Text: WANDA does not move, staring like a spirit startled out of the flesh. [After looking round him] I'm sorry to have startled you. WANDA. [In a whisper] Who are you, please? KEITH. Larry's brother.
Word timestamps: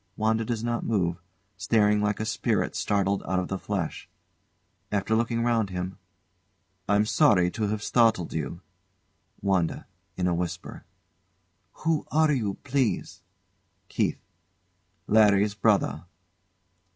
WANDA 0.17 0.43
does 0.45 0.63
not 0.63 0.83
move, 0.83 1.21
staring 1.57 2.01
like 2.01 2.19
a 2.19 2.25
spirit 2.25 2.75
startled 2.75 3.21
out 3.27 3.37
of 3.37 3.49
the 3.49 3.59
flesh. 3.59 4.09
[After 4.91 5.13
looking 5.15 5.43
round 5.43 5.69
him] 5.69 5.99
I'm 6.89 7.05
sorry 7.05 7.51
to 7.51 7.67
have 7.67 7.83
startled 7.83 8.33
you. 8.33 8.61
WANDA. 9.43 9.85
[In 10.17 10.25
a 10.25 10.33
whisper] 10.33 10.85
Who 11.85 12.07
are 12.09 12.31
you, 12.31 12.55
please? 12.63 13.21
KEITH. 13.89 14.17
Larry's 15.05 15.53
brother. 15.53 16.05